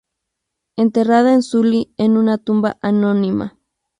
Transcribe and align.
Enterrada 0.77 1.31
en 1.31 1.43
Sully 1.43 1.93
en 1.95 2.17
una 2.17 2.39
tumba 2.39 2.79
anónima. 2.81 3.59